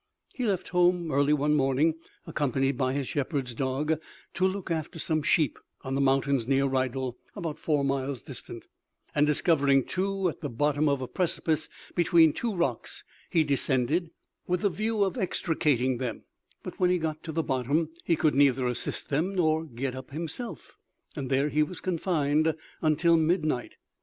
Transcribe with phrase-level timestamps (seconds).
[0.33, 1.93] He left home early one morning,
[2.25, 3.99] accompanied by his shepherd's dog,
[4.33, 8.65] to look after some sheep on the mountains near Rydal, about four miles distant;
[9.13, 14.09] and discovering two at the bottom of a precipice between two rocks he descended,
[14.47, 16.23] with the view of extricating them;
[16.63, 20.09] but when he got to the bottom, he could neither assist them nor get up
[20.09, 20.79] himself,
[21.15, 23.75] and there he was confined until midnight.